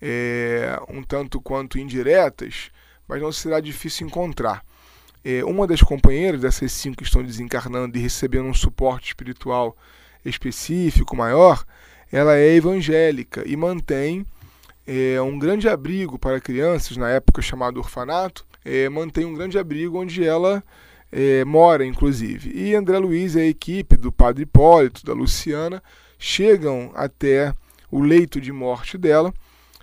é, 0.00 0.80
um 0.88 1.02
tanto 1.02 1.40
quanto 1.40 1.78
indiretas, 1.78 2.70
mas 3.06 3.20
não 3.20 3.32
será 3.32 3.60
difícil 3.60 4.06
encontrar 4.06 4.64
é, 5.26 5.44
uma 5.44 5.66
das 5.66 5.82
companheiras 5.82 6.40
dessas 6.40 6.70
cinco 6.70 6.98
que 6.98 7.02
estão 7.02 7.20
desencarnando 7.20 7.98
e 7.98 8.00
recebendo 8.00 8.46
um 8.46 8.54
suporte 8.54 9.08
espiritual 9.08 9.76
específico, 10.24 11.16
maior, 11.16 11.64
ela 12.12 12.36
é 12.36 12.54
evangélica 12.54 13.42
e 13.44 13.56
mantém 13.56 14.24
é, 14.86 15.20
um 15.20 15.36
grande 15.36 15.68
abrigo 15.68 16.16
para 16.16 16.40
crianças, 16.40 16.96
na 16.96 17.10
época 17.10 17.42
chamado 17.42 17.78
orfanato, 17.78 18.46
é, 18.64 18.88
mantém 18.88 19.24
um 19.24 19.34
grande 19.34 19.58
abrigo 19.58 20.00
onde 20.00 20.24
ela 20.24 20.62
é, 21.10 21.44
mora, 21.44 21.84
inclusive. 21.84 22.52
E 22.54 22.76
André 22.76 22.96
Luiz 23.00 23.34
e 23.34 23.40
a 23.40 23.46
equipe 23.46 23.96
do 23.96 24.12
Padre 24.12 24.44
Hipólito, 24.44 25.04
da 25.04 25.12
Luciana, 25.12 25.82
chegam 26.18 26.90
até 26.94 27.52
o 27.90 28.00
leito 28.02 28.40
de 28.40 28.52
morte 28.52 28.98
dela 28.98 29.32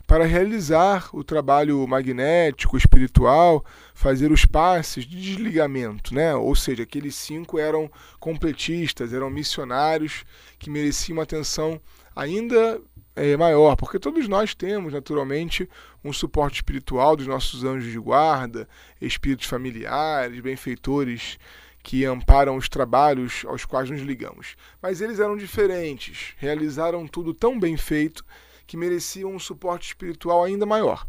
para 0.05 0.25
realizar 0.25 1.09
o 1.13 1.23
trabalho 1.23 1.87
magnético, 1.87 2.77
espiritual, 2.77 3.65
fazer 3.93 4.31
os 4.31 4.45
passes 4.45 5.05
de 5.05 5.19
desligamento, 5.19 6.13
né? 6.13 6.35
Ou 6.35 6.55
seja, 6.55 6.83
aqueles 6.83 7.15
cinco 7.15 7.57
eram 7.57 7.89
completistas, 8.19 9.13
eram 9.13 9.29
missionários 9.29 10.25
que 10.59 10.69
mereciam 10.69 11.17
uma 11.17 11.23
atenção 11.23 11.81
ainda 12.15 12.79
é, 13.15 13.37
maior, 13.37 13.75
porque 13.75 13.97
todos 13.97 14.27
nós 14.27 14.53
temos, 14.53 14.93
naturalmente, 14.93 15.69
um 16.03 16.11
suporte 16.11 16.55
espiritual 16.55 17.15
dos 17.15 17.27
nossos 17.27 17.63
anjos 17.63 17.91
de 17.91 17.99
guarda, 17.99 18.67
espíritos 18.99 19.47
familiares, 19.47 20.39
benfeitores 20.41 21.37
que 21.83 22.05
amparam 22.05 22.55
os 22.55 22.69
trabalhos 22.69 23.43
aos 23.45 23.65
quais 23.65 23.89
nos 23.89 24.01
ligamos. 24.01 24.55
Mas 24.81 25.01
eles 25.01 25.19
eram 25.19 25.35
diferentes, 25.35 26.33
realizaram 26.37 27.05
tudo 27.05 27.33
tão 27.33 27.59
bem 27.59 27.75
feito 27.75 28.25
que 28.65 28.77
mereciam 28.77 29.35
um 29.35 29.39
suporte 29.39 29.87
espiritual 29.87 30.43
ainda 30.43 30.65
maior. 30.65 31.05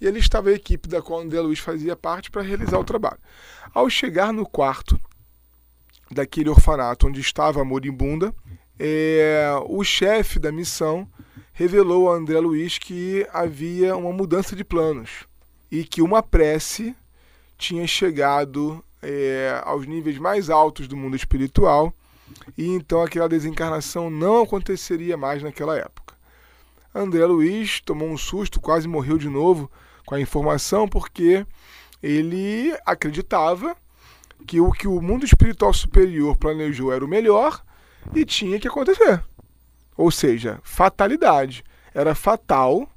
E 0.00 0.06
ali 0.06 0.18
estava 0.18 0.50
a 0.50 0.52
equipe 0.52 0.88
da 0.88 1.00
qual 1.00 1.20
André 1.20 1.40
Luiz 1.40 1.60
fazia 1.60 1.94
parte 1.94 2.30
para 2.30 2.42
realizar 2.42 2.78
o 2.78 2.84
trabalho. 2.84 3.20
Ao 3.72 3.88
chegar 3.88 4.32
no 4.32 4.44
quarto 4.44 5.00
daquele 6.10 6.50
orfanato 6.50 7.06
onde 7.06 7.20
estava 7.20 7.62
a 7.62 7.64
moribunda, 7.64 8.34
é, 8.78 9.48
o 9.66 9.82
chefe 9.84 10.38
da 10.38 10.52
missão 10.52 11.08
revelou 11.52 12.10
a 12.10 12.16
André 12.16 12.38
Luiz 12.40 12.78
que 12.78 13.26
havia 13.32 13.96
uma 13.96 14.12
mudança 14.12 14.54
de 14.54 14.64
planos 14.64 15.24
e 15.70 15.84
que 15.84 16.02
uma 16.02 16.22
prece 16.22 16.94
tinha 17.56 17.86
chegado 17.86 18.84
é, 19.02 19.60
aos 19.64 19.86
níveis 19.86 20.18
mais 20.18 20.50
altos 20.50 20.88
do 20.88 20.96
mundo 20.96 21.16
espiritual 21.16 21.92
e 22.56 22.68
então 22.68 23.02
aquela 23.02 23.28
desencarnação 23.28 24.10
não 24.10 24.42
aconteceria 24.42 25.16
mais 25.16 25.42
naquela 25.42 25.76
época. 25.76 26.14
André 26.94 27.24
Luiz 27.26 27.80
tomou 27.80 28.08
um 28.08 28.16
susto, 28.16 28.60
quase 28.60 28.88
morreu 28.88 29.18
de 29.18 29.28
novo 29.28 29.70
com 30.04 30.14
a 30.14 30.20
informação, 30.20 30.88
porque 30.88 31.46
ele 32.02 32.74
acreditava 32.86 33.76
que 34.46 34.60
o 34.60 34.70
que 34.72 34.88
o 34.88 35.00
mundo 35.02 35.24
espiritual 35.24 35.74
superior 35.74 36.36
planejou 36.36 36.92
era 36.92 37.04
o 37.04 37.08
melhor 37.08 37.62
e 38.14 38.24
tinha 38.24 38.58
que 38.58 38.68
acontecer. 38.68 39.22
Ou 39.96 40.10
seja, 40.10 40.60
fatalidade. 40.62 41.64
Era 41.94 42.14
fatal. 42.14 42.88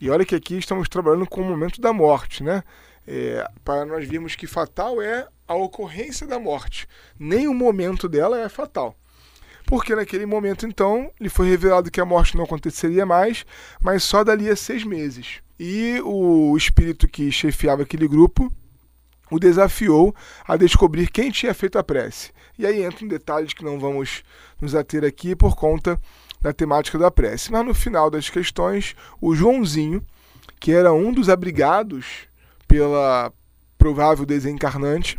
E 0.00 0.08
olha 0.08 0.24
que 0.24 0.34
aqui 0.34 0.56
estamos 0.56 0.88
trabalhando 0.88 1.26
com 1.26 1.42
o 1.42 1.44
momento 1.44 1.80
da 1.80 1.92
morte, 1.92 2.42
né? 2.42 2.62
É, 3.06 3.48
para 3.64 3.84
nós 3.84 4.06
vermos 4.06 4.36
que 4.36 4.46
fatal 4.46 5.00
é 5.00 5.26
a 5.48 5.54
ocorrência 5.54 6.26
da 6.26 6.38
morte. 6.38 6.86
Nem 7.18 7.48
o 7.48 7.54
momento 7.54 8.08
dela 8.08 8.38
é 8.38 8.48
fatal 8.48 8.96
porque 9.70 9.94
naquele 9.94 10.26
momento 10.26 10.66
então 10.66 11.12
lhe 11.20 11.28
foi 11.28 11.48
revelado 11.48 11.92
que 11.92 12.00
a 12.00 12.04
morte 12.04 12.36
não 12.36 12.42
aconteceria 12.42 13.06
mais, 13.06 13.46
mas 13.80 14.02
só 14.02 14.24
dali 14.24 14.50
a 14.50 14.56
seis 14.56 14.82
meses. 14.82 15.40
E 15.60 16.00
o 16.04 16.56
espírito 16.56 17.06
que 17.06 17.30
chefiava 17.30 17.82
aquele 17.82 18.08
grupo, 18.08 18.52
o 19.30 19.38
desafiou 19.38 20.12
a 20.44 20.56
descobrir 20.56 21.08
quem 21.08 21.30
tinha 21.30 21.54
feito 21.54 21.78
a 21.78 21.84
prece. 21.84 22.32
E 22.58 22.66
aí 22.66 22.82
entra 22.82 23.04
um 23.04 23.08
detalhes 23.08 23.52
que 23.52 23.64
não 23.64 23.78
vamos 23.78 24.24
nos 24.60 24.74
ater 24.74 25.04
aqui 25.04 25.36
por 25.36 25.54
conta 25.54 25.96
da 26.40 26.52
temática 26.52 26.98
da 26.98 27.10
prece. 27.10 27.52
Mas 27.52 27.64
no 27.64 27.72
final 27.72 28.10
das 28.10 28.28
questões, 28.28 28.96
o 29.20 29.36
Joãozinho, 29.36 30.04
que 30.58 30.72
era 30.72 30.92
um 30.92 31.12
dos 31.12 31.28
abrigados 31.28 32.26
pela 32.70 33.32
provável 33.76 34.24
desencarnante, 34.24 35.18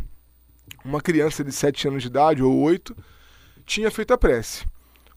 uma 0.82 1.02
criança 1.02 1.44
de 1.44 1.52
7 1.52 1.86
anos 1.86 2.02
de 2.02 2.08
idade 2.08 2.42
ou 2.42 2.58
8, 2.60 2.96
tinha 3.66 3.90
feito 3.90 4.14
a 4.14 4.16
prece. 4.16 4.64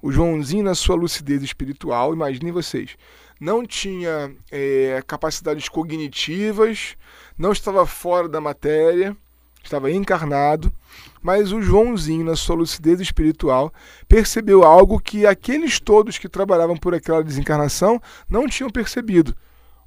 O 0.01 0.11
Joãozinho, 0.11 0.65
na 0.65 0.75
sua 0.75 0.97
lucidez 0.97 1.41
espiritual, 1.41 2.13
imaginem 2.13 2.51
vocês, 2.51 2.97
não 3.39 3.65
tinha 3.65 4.35
é, 4.51 5.01
capacidades 5.07 5.69
cognitivas, 5.69 6.97
não 7.37 7.53
estava 7.53 7.85
fora 7.85 8.27
da 8.27 8.41
matéria, 8.41 9.15
estava 9.63 9.89
encarnado, 9.89 10.73
mas 11.21 11.53
o 11.53 11.61
Joãozinho, 11.61 12.25
na 12.25 12.35
sua 12.35 12.57
lucidez 12.57 12.99
espiritual, 12.99 13.73
percebeu 14.09 14.65
algo 14.65 14.99
que 14.99 15.25
aqueles 15.25 15.79
todos 15.79 16.17
que 16.17 16.27
trabalhavam 16.27 16.75
por 16.75 16.93
aquela 16.93 17.23
desencarnação 17.23 18.01
não 18.29 18.45
tinham 18.45 18.69
percebido. 18.69 19.33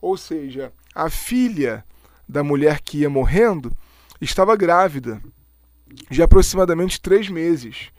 Ou 0.00 0.16
seja, 0.16 0.72
a 0.94 1.10
filha 1.10 1.84
da 2.28 2.44
mulher 2.44 2.80
que 2.80 2.99
ia 2.99 3.11
morrendo 3.11 3.73
estava 4.20 4.56
grávida 4.56 5.20
de 6.11 6.23
aproximadamente 6.23 7.00
três 7.00 7.28
meses. 7.28 7.90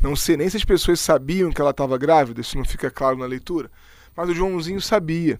Não 0.00 0.16
sei 0.16 0.36
nem 0.36 0.48
se 0.48 0.56
as 0.56 0.64
pessoas 0.64 1.00
sabiam 1.00 1.52
que 1.52 1.60
ela 1.60 1.70
estava 1.70 1.98
grávida, 1.98 2.40
isso 2.40 2.56
não 2.56 2.64
fica 2.64 2.90
claro 2.90 3.16
na 3.16 3.26
leitura. 3.26 3.70
Mas 4.16 4.28
o 4.28 4.34
Joãozinho 4.34 4.80
sabia. 4.80 5.38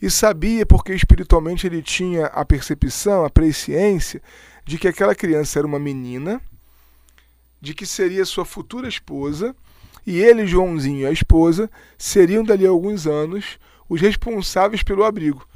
E 0.00 0.10
sabia 0.10 0.66
porque 0.66 0.92
espiritualmente 0.92 1.66
ele 1.66 1.82
tinha 1.82 2.26
a 2.26 2.44
percepção, 2.44 3.24
a 3.24 3.30
presciência 3.30 4.22
de 4.64 4.78
que 4.78 4.88
aquela 4.88 5.14
criança 5.14 5.58
era 5.58 5.66
uma 5.66 5.78
menina, 5.78 6.40
de 7.60 7.72
que 7.74 7.86
seria 7.86 8.24
sua 8.24 8.44
futura 8.44 8.88
esposa, 8.88 9.54
e 10.06 10.18
ele, 10.18 10.46
Joãozinho 10.46 11.00
e 11.00 11.06
a 11.06 11.10
esposa, 11.10 11.70
seriam 11.98 12.44
dali 12.44 12.66
a 12.66 12.70
alguns 12.70 13.06
anos 13.06 13.58
os 13.88 14.00
responsáveis 14.00 14.82
pelo 14.82 15.04
abrigo. 15.04 15.46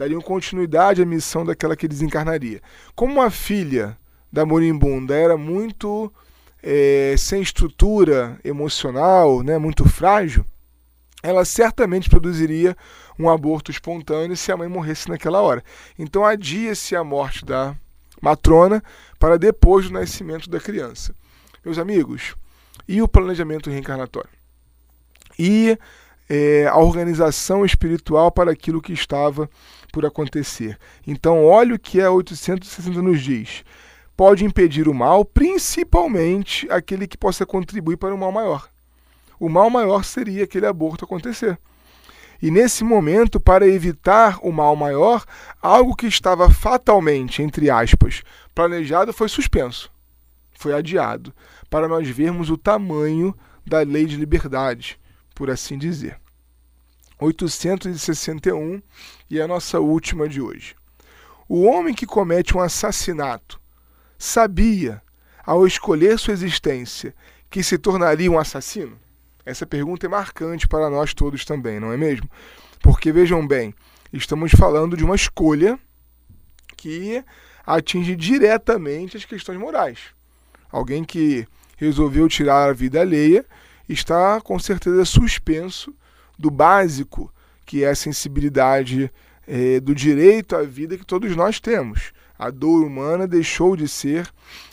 Dariam 0.00 0.22
continuidade 0.22 1.02
à 1.02 1.04
missão 1.04 1.44
daquela 1.44 1.76
que 1.76 1.86
desencarnaria. 1.86 2.62
Como 2.94 3.20
a 3.20 3.28
filha 3.28 3.98
da 4.32 4.46
moribunda 4.46 5.14
era 5.14 5.36
muito 5.36 6.10
é, 6.62 7.14
sem 7.18 7.42
estrutura 7.42 8.40
emocional, 8.42 9.42
né, 9.42 9.58
muito 9.58 9.86
frágil, 9.86 10.42
ela 11.22 11.44
certamente 11.44 12.08
produziria 12.08 12.74
um 13.18 13.28
aborto 13.28 13.70
espontâneo 13.70 14.34
se 14.38 14.50
a 14.50 14.56
mãe 14.56 14.68
morresse 14.68 15.06
naquela 15.10 15.42
hora. 15.42 15.62
Então 15.98 16.24
adia-se 16.24 16.96
a 16.96 17.04
morte 17.04 17.44
da 17.44 17.76
matrona 18.22 18.82
para 19.18 19.38
depois 19.38 19.88
do 19.88 19.92
nascimento 19.92 20.48
da 20.48 20.58
criança. 20.58 21.14
Meus 21.62 21.76
amigos, 21.76 22.34
e 22.88 23.02
o 23.02 23.06
planejamento 23.06 23.68
reencarnatório? 23.68 24.30
E 25.38 25.78
é, 26.26 26.68
a 26.68 26.78
organização 26.78 27.66
espiritual 27.66 28.30
para 28.30 28.52
aquilo 28.52 28.80
que 28.80 28.94
estava 28.94 29.50
por 29.92 30.06
acontecer. 30.06 30.78
Então, 31.06 31.44
olha 31.44 31.74
o 31.74 31.78
que 31.78 32.00
a 32.00 32.10
860 32.10 33.02
nos 33.02 33.20
diz. 33.20 33.64
Pode 34.16 34.44
impedir 34.44 34.88
o 34.88 34.94
mal, 34.94 35.24
principalmente 35.24 36.70
aquele 36.70 37.06
que 37.06 37.16
possa 37.16 37.46
contribuir 37.46 37.96
para 37.96 38.14
um 38.14 38.18
mal 38.18 38.32
maior 38.32 38.68
o 39.40 39.48
mal 39.48 39.70
maior 39.70 40.04
seria 40.04 40.44
aquele 40.44 40.66
aborto 40.66 41.06
acontecer. 41.06 41.58
E 42.42 42.50
nesse 42.50 42.84
momento, 42.84 43.40
para 43.40 43.66
evitar 43.66 44.38
o 44.42 44.52
mal 44.52 44.76
maior, 44.76 45.24
algo 45.60 45.96
que 45.96 46.06
estava 46.06 46.50
fatalmente, 46.50 47.42
entre 47.42 47.70
aspas, 47.70 48.22
planejado 48.54 49.12
foi 49.12 49.28
suspenso, 49.28 49.90
foi 50.52 50.74
adiado, 50.74 51.34
para 51.70 51.88
nós 51.88 52.06
vermos 52.08 52.50
o 52.50 52.56
tamanho 52.56 53.34
da 53.66 53.80
lei 53.80 54.04
de 54.04 54.16
liberdade, 54.16 54.98
por 55.34 55.50
assim 55.50 55.78
dizer. 55.78 56.19
861 57.20 58.82
e 59.28 59.40
a 59.40 59.46
nossa 59.46 59.78
última 59.78 60.28
de 60.28 60.40
hoje. 60.40 60.74
O 61.48 61.64
homem 61.64 61.94
que 61.94 62.06
comete 62.06 62.56
um 62.56 62.60
assassinato 62.60 63.60
sabia, 64.18 65.02
ao 65.44 65.66
escolher 65.66 66.18
sua 66.18 66.32
existência, 66.32 67.14
que 67.50 67.62
se 67.62 67.76
tornaria 67.76 68.30
um 68.30 68.38
assassino? 68.38 68.98
Essa 69.44 69.66
pergunta 69.66 70.06
é 70.06 70.08
marcante 70.08 70.66
para 70.66 70.88
nós 70.88 71.12
todos 71.12 71.44
também, 71.44 71.80
não 71.80 71.92
é 71.92 71.96
mesmo? 71.96 72.30
Porque 72.80 73.12
vejam 73.12 73.46
bem, 73.46 73.74
estamos 74.12 74.52
falando 74.52 74.96
de 74.96 75.04
uma 75.04 75.16
escolha 75.16 75.78
que 76.76 77.22
atinge 77.66 78.16
diretamente 78.16 79.16
as 79.16 79.24
questões 79.24 79.58
morais. 79.58 79.98
Alguém 80.70 81.04
que 81.04 81.46
resolveu 81.76 82.28
tirar 82.28 82.70
a 82.70 82.72
vida 82.72 83.00
alheia 83.00 83.44
está 83.88 84.40
com 84.40 84.58
certeza 84.58 85.04
suspenso 85.04 85.94
do 86.40 86.50
básico, 86.50 87.32
que 87.66 87.84
é 87.84 87.90
a 87.90 87.94
sensibilidade 87.94 89.12
é, 89.46 89.78
do 89.78 89.94
direito 89.94 90.56
à 90.56 90.62
vida 90.62 90.96
que 90.96 91.04
todos 91.04 91.36
nós 91.36 91.60
temos. 91.60 92.12
A 92.38 92.50
dor 92.50 92.84
humana 92.84 93.26
deixou 93.26 93.76
de 93.76 93.86
ser 93.86 94.28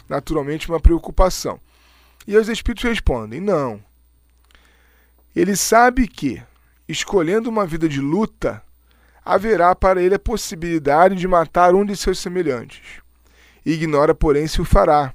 naturalmente 0.08 0.69
uma 0.69 0.80
preocupação. 0.80 1.60
E 2.25 2.36
os 2.38 2.47
espíritos 2.47 2.84
respondem: 2.84 3.41
não, 3.41 3.84
ele 5.36 5.56
sabe 5.56 6.08
que, 6.08 6.41
escolhendo 6.88 7.49
uma 7.49 7.65
vida 7.65 7.88
de 7.88 7.99
luta, 7.99 8.63
haverá 9.23 9.75
para 9.75 10.01
ele 10.01 10.15
a 10.15 10.19
possibilidade 10.19 11.15
de 11.15 11.27
matar 11.27 11.75
um 11.75 11.86
de 11.86 11.95
seus 11.95 12.19
semelhantes. 12.19 13.01
Ignora, 13.65 14.15
porém, 14.15 14.47
se 14.47 14.62
o 14.62 14.65
fará, 14.65 15.13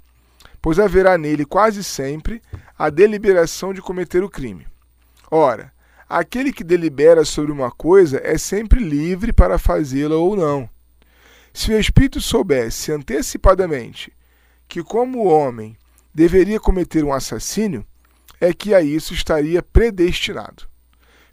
pois 0.60 0.78
haverá 0.78 1.16
nele 1.16 1.46
quase 1.46 1.82
sempre 1.82 2.42
a 2.78 2.90
deliberação 2.90 3.72
de 3.72 3.80
cometer 3.80 4.22
o 4.22 4.28
crime. 4.28 4.66
Ora, 5.30 5.71
aquele 6.12 6.52
que 6.52 6.62
delibera 6.62 7.24
sobre 7.24 7.50
uma 7.50 7.70
coisa 7.70 8.20
é 8.22 8.36
sempre 8.36 8.84
livre 8.84 9.32
para 9.32 9.58
fazê-la 9.58 10.16
ou 10.16 10.36
não. 10.36 10.68
Se 11.54 11.72
o 11.72 11.78
espírito 11.78 12.20
soubesse 12.20 12.92
antecipadamente 12.92 14.12
que, 14.68 14.82
como 14.82 15.24
homem, 15.24 15.74
deveria 16.14 16.60
cometer 16.60 17.02
um 17.02 17.12
assassínio, 17.12 17.84
é 18.38 18.52
que 18.52 18.74
a 18.74 18.82
isso 18.82 19.14
estaria 19.14 19.62
predestinado. 19.62 20.68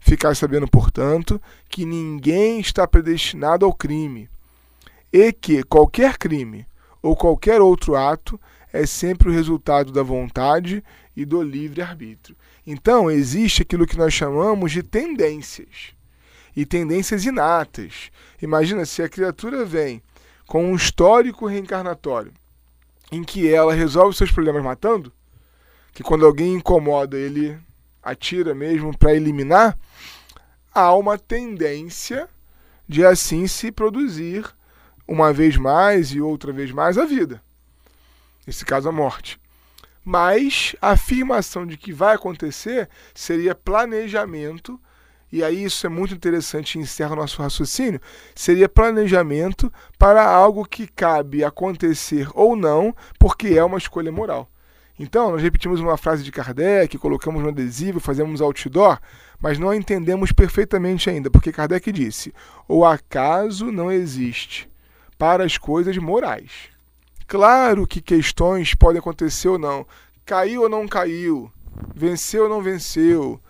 Ficar 0.00 0.34
sabendo, 0.34 0.66
portanto, 0.66 1.40
que 1.68 1.84
ninguém 1.84 2.58
está 2.58 2.86
predestinado 2.86 3.66
ao 3.66 3.74
crime 3.74 4.30
e 5.12 5.30
que 5.30 5.62
qualquer 5.62 6.16
crime 6.16 6.66
ou 7.02 7.14
qualquer 7.14 7.60
outro 7.60 7.96
ato 7.96 8.40
é 8.72 8.86
sempre 8.86 9.28
o 9.28 9.32
resultado 9.32 9.92
da 9.92 10.02
vontade 10.02 10.82
e 11.14 11.26
do 11.26 11.42
livre-arbítrio. 11.42 12.36
Então, 12.66 13.10
existe 13.10 13.62
aquilo 13.62 13.86
que 13.86 13.96
nós 13.96 14.12
chamamos 14.12 14.72
de 14.72 14.82
tendências 14.82 15.94
e 16.54 16.66
tendências 16.66 17.24
inatas. 17.24 18.10
Imagina 18.40 18.84
se 18.84 19.02
a 19.02 19.08
criatura 19.08 19.64
vem 19.64 20.02
com 20.46 20.70
um 20.70 20.74
histórico 20.74 21.46
reencarnatório 21.46 22.32
em 23.10 23.24
que 23.24 23.52
ela 23.52 23.74
resolve 23.74 24.16
seus 24.16 24.30
problemas 24.30 24.62
matando, 24.62 25.12
que 25.92 26.02
quando 26.02 26.24
alguém 26.24 26.54
incomoda, 26.54 27.18
ele 27.18 27.58
atira 28.02 28.54
mesmo 28.54 28.96
para 28.96 29.14
eliminar, 29.14 29.76
há 30.72 30.94
uma 30.94 31.18
tendência 31.18 32.28
de 32.88 33.04
assim 33.04 33.46
se 33.46 33.72
produzir 33.72 34.44
uma 35.06 35.32
vez 35.32 35.56
mais 35.56 36.12
e 36.12 36.20
outra 36.20 36.52
vez 36.52 36.70
mais 36.70 36.96
a 36.96 37.04
vida. 37.04 37.42
Nesse 38.46 38.64
caso, 38.64 38.88
a 38.88 38.92
morte. 38.92 39.40
Mas 40.04 40.74
a 40.80 40.90
afirmação 40.90 41.66
de 41.66 41.76
que 41.76 41.92
vai 41.92 42.14
acontecer 42.14 42.88
seria 43.14 43.54
planejamento, 43.54 44.80
e 45.30 45.44
aí 45.44 45.64
isso 45.64 45.86
é 45.86 45.90
muito 45.90 46.14
interessante 46.14 46.76
e 46.76 46.80
encerra 46.80 47.12
o 47.12 47.16
nosso 47.16 47.40
raciocínio, 47.42 48.00
seria 48.34 48.68
planejamento 48.68 49.72
para 49.98 50.24
algo 50.24 50.64
que 50.64 50.86
cabe 50.86 51.44
acontecer 51.44 52.28
ou 52.34 52.56
não, 52.56 52.94
porque 53.18 53.48
é 53.48 53.62
uma 53.62 53.78
escolha 53.78 54.10
moral. 54.10 54.50
Então, 54.98 55.30
nós 55.30 55.42
repetimos 55.42 55.80
uma 55.80 55.96
frase 55.96 56.22
de 56.22 56.30
Kardec, 56.30 56.98
colocamos 56.98 57.42
no 57.42 57.48
adesivo, 57.48 57.98
fazemos 58.00 58.42
outdoor, 58.42 58.98
mas 59.40 59.58
não 59.58 59.70
a 59.70 59.76
entendemos 59.76 60.30
perfeitamente 60.30 61.08
ainda, 61.08 61.30
porque 61.30 61.50
Kardec 61.50 61.90
disse: 61.90 62.34
o 62.68 62.84
acaso 62.84 63.72
não 63.72 63.90
existe 63.90 64.68
para 65.16 65.42
as 65.42 65.56
coisas 65.56 65.96
morais. 65.96 66.68
Claro 67.30 67.86
que 67.86 68.00
questões 68.00 68.74
podem 68.74 68.98
acontecer 68.98 69.46
ou 69.46 69.56
não, 69.56 69.86
caiu 70.26 70.62
ou 70.62 70.68
não 70.68 70.88
caiu, 70.88 71.48
venceu 71.94 72.42
ou 72.42 72.48
não 72.48 72.60
venceu. 72.60 73.40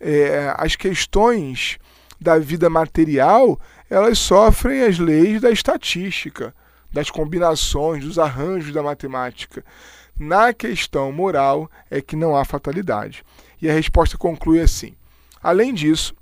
É, 0.00 0.54
as 0.56 0.74
questões 0.74 1.76
da 2.18 2.38
vida 2.38 2.70
material 2.70 3.60
elas 3.90 4.18
sofrem 4.18 4.84
as 4.84 4.98
leis 4.98 5.42
da 5.42 5.50
estatística, 5.50 6.54
das 6.90 7.10
combinações, 7.10 8.02
dos 8.02 8.18
arranjos 8.18 8.72
da 8.72 8.82
matemática. 8.82 9.62
Na 10.18 10.54
questão 10.54 11.12
moral 11.12 11.70
é 11.90 12.00
que 12.00 12.16
não 12.16 12.34
há 12.34 12.42
fatalidade. 12.42 13.22
E 13.60 13.68
a 13.68 13.72
resposta 13.74 14.16
conclui 14.16 14.62
assim: 14.62 14.94
Além 15.42 15.74
disso, 15.74 16.14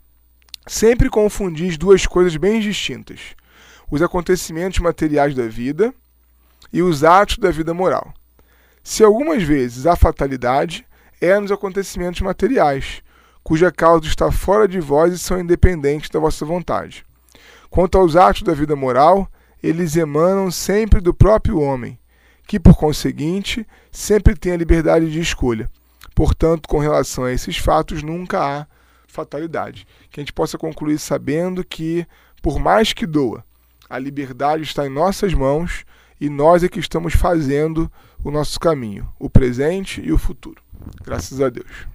sempre 0.67 1.09
confundis 1.09 1.79
duas 1.79 2.09
coisas 2.09 2.37
bem 2.37 2.59
distintas: 2.59 3.37
os 3.89 4.03
acontecimentos 4.03 4.81
materiais 4.81 5.33
da 5.33 5.47
vida 5.47 5.95
e 6.75 6.83
os 6.83 7.05
atos 7.05 7.39
da 7.39 7.53
vida 7.53 7.73
moral. 7.73 8.13
Se 8.83 9.05
algumas 9.05 9.45
vezes 9.45 9.87
há 9.87 9.95
fatalidade, 9.95 10.85
é 11.21 11.39
nos 11.39 11.53
acontecimentos 11.53 12.21
materiais, 12.21 13.01
cuja 13.45 13.71
causa 13.71 14.09
está 14.09 14.33
fora 14.33 14.67
de 14.67 14.81
vós 14.81 15.15
e 15.15 15.19
são 15.19 15.39
independentes 15.39 16.11
da 16.11 16.19
vossa 16.19 16.45
vontade. 16.45 17.07
Quanto 17.71 17.97
aos 17.97 18.17
atos 18.17 18.43
da 18.43 18.53
vida 18.55 18.75
moral, 18.75 19.31
eles 19.63 19.95
emanam 19.95 20.51
sempre 20.51 21.01
do 21.01 21.15
próprio 21.15 21.61
homem, 21.61 21.97
que, 22.45 22.59
por 22.59 22.77
conseguinte, 22.77 23.65
sempre 23.93 24.35
tem 24.35 24.53
a 24.53 24.57
liberdade 24.57 25.09
de 25.09 25.21
escolha. 25.21 25.71
Portanto, 26.13 26.69
com 26.69 26.79
relação 26.79 27.23
a 27.23 27.33
esses 27.33 27.57
fatos, 27.57 28.03
nunca 28.03 28.41
há 28.41 28.67
fatalidade. 29.07 29.87
Que 30.11 30.19
a 30.19 30.23
gente 30.23 30.33
possa 30.33 30.59
concluir 30.59 30.99
sabendo 30.99 31.65
que, 31.65 32.05
por 32.43 32.59
mais 32.59 32.93
que 32.93 33.07
doa, 33.07 33.45
a 33.89 33.97
liberdade 33.97 34.65
está 34.65 34.85
em 34.85 34.91
nossas 34.91 35.33
mãos 35.33 35.85
e 36.21 36.29
nós 36.29 36.63
é 36.63 36.69
que 36.69 36.81
estamos 36.81 37.15
fazendo 37.15 37.91
o 38.23 38.31
nosso 38.31 38.59
caminho, 38.59 39.09
o 39.19 39.29
presente 39.29 40.01
e 40.01 40.13
o 40.13 40.19
futuro. 40.19 40.63
Graças 41.05 41.41
a 41.41 41.49
Deus. 41.49 41.87